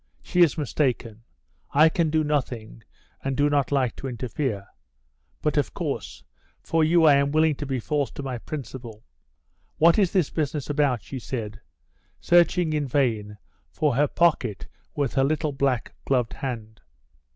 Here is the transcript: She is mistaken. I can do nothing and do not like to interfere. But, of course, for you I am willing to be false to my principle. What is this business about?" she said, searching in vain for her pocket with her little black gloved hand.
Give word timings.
She 0.23 0.41
is 0.41 0.57
mistaken. 0.57 1.21
I 1.73 1.87
can 1.87 2.09
do 2.09 2.23
nothing 2.23 2.81
and 3.23 3.37
do 3.37 3.51
not 3.51 3.71
like 3.71 3.95
to 3.97 4.07
interfere. 4.07 4.65
But, 5.43 5.57
of 5.57 5.75
course, 5.75 6.23
for 6.63 6.83
you 6.83 7.03
I 7.03 7.13
am 7.13 7.29
willing 7.31 7.53
to 7.57 7.67
be 7.67 7.79
false 7.79 8.09
to 8.13 8.23
my 8.23 8.39
principle. 8.39 9.03
What 9.77 9.99
is 9.99 10.11
this 10.11 10.31
business 10.31 10.71
about?" 10.71 11.03
she 11.03 11.19
said, 11.19 11.61
searching 12.19 12.73
in 12.73 12.87
vain 12.87 13.37
for 13.69 13.93
her 13.95 14.07
pocket 14.07 14.65
with 14.95 15.13
her 15.13 15.23
little 15.23 15.51
black 15.51 15.93
gloved 16.05 16.33
hand. 16.33 16.81